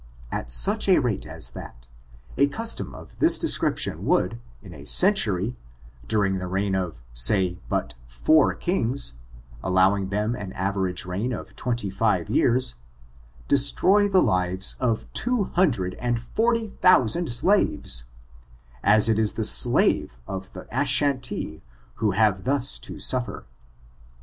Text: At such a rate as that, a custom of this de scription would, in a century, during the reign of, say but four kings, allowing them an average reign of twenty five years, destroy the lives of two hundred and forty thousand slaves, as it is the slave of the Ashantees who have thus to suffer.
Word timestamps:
At 0.31 0.49
such 0.51 0.89
a 0.89 0.97
rate 0.97 1.27
as 1.27 1.51
that, 1.51 1.87
a 2.35 2.47
custom 2.47 2.95
of 2.95 3.19
this 3.19 3.37
de 3.37 3.47
scription 3.47 4.03
would, 4.03 4.39
in 4.63 4.73
a 4.73 4.83
century, 4.83 5.55
during 6.07 6.39
the 6.39 6.47
reign 6.47 6.73
of, 6.73 7.03
say 7.13 7.59
but 7.69 7.93
four 8.07 8.55
kings, 8.55 9.13
allowing 9.61 10.09
them 10.09 10.33
an 10.33 10.53
average 10.53 11.05
reign 11.05 11.31
of 11.33 11.55
twenty 11.55 11.91
five 11.91 12.31
years, 12.31 12.73
destroy 13.47 14.09
the 14.09 14.23
lives 14.23 14.75
of 14.79 15.05
two 15.13 15.43
hundred 15.53 15.93
and 15.99 16.19
forty 16.19 16.69
thousand 16.81 17.31
slaves, 17.31 18.05
as 18.83 19.07
it 19.07 19.19
is 19.19 19.33
the 19.33 19.43
slave 19.43 20.17
of 20.27 20.51
the 20.53 20.65
Ashantees 20.73 21.61
who 21.97 22.13
have 22.17 22.43
thus 22.43 22.79
to 22.79 22.99
suffer. 22.99 23.45